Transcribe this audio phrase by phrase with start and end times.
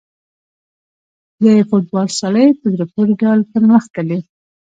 [1.43, 4.19] د فوټبال سیالۍ په زړه پورې ډول پرمخ تللې.